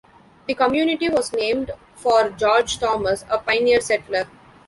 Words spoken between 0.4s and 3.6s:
The community was named for George Thomas, a